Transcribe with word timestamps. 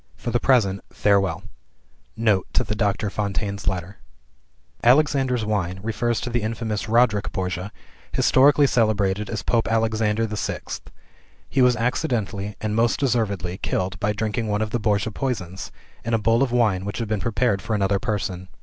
For 0.15 0.31
the 0.31 0.39
present 0.39 0.83
farewell." 0.91 1.43
Note 2.17 2.47
to 2.53 2.63
Doctor 2.63 3.11
Fontaine's 3.11 3.67
Letter 3.67 3.97
"Alexander's 4.83 5.45
Wine" 5.45 5.79
refers 5.83 6.19
to 6.21 6.31
the 6.31 6.41
infamous 6.41 6.89
Roderic 6.89 7.31
Borgia, 7.31 7.71
historically 8.11 8.65
celebrated 8.65 9.29
as 9.29 9.43
Pope 9.43 9.67
Alexander 9.71 10.25
the 10.25 10.35
Sixth. 10.37 10.89
He 11.47 11.61
was 11.61 11.75
accidentally, 11.75 12.55
and 12.59 12.75
most 12.75 12.99
deservedly, 12.99 13.59
killed 13.59 13.99
by 13.99 14.11
drinking 14.11 14.47
one 14.47 14.63
of 14.63 14.71
the 14.71 14.79
Borgia 14.79 15.11
poisons, 15.11 15.71
in 16.03 16.15
a 16.15 16.17
bowl 16.17 16.41
of 16.41 16.51
wine 16.51 16.83
which 16.83 16.97
he 16.97 17.05
had 17.07 17.21
prepared 17.21 17.61
for 17.61 17.75
another 17.75 17.99
person. 17.99 18.47